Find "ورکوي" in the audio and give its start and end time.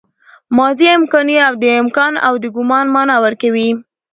3.25-3.69